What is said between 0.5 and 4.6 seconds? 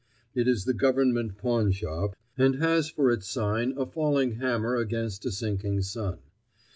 the Government pawnshop and ===has for its sign a falling